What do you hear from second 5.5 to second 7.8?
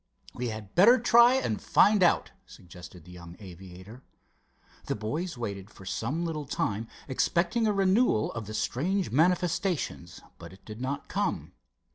for some little time, expecting a